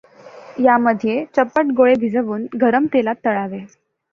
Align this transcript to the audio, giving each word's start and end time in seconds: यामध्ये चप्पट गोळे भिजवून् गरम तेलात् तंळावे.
यामध्ये 0.59 1.23
चप्पट 1.35 1.71
गोळे 1.77 1.93
भिजवून् 1.99 2.45
गरम 2.61 2.85
तेलात् 2.93 3.23
तंळावे. 3.25 3.59